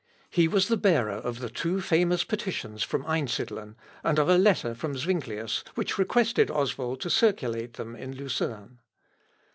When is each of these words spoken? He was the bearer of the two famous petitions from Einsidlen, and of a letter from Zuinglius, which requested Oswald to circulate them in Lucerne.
He 0.31 0.47
was 0.47 0.67
the 0.67 0.77
bearer 0.77 1.11
of 1.13 1.41
the 1.41 1.49
two 1.51 1.79
famous 1.79 2.23
petitions 2.23 2.81
from 2.81 3.05
Einsidlen, 3.05 3.75
and 4.03 4.17
of 4.17 4.29
a 4.29 4.37
letter 4.39 4.73
from 4.73 4.95
Zuinglius, 4.97 5.63
which 5.75 5.99
requested 5.99 6.49
Oswald 6.49 7.01
to 7.01 7.09
circulate 7.11 7.73
them 7.73 7.95
in 7.95 8.15
Lucerne. 8.17 8.79